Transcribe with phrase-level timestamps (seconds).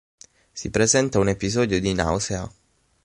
[0.51, 2.49] Si presenta un episodio di nausea.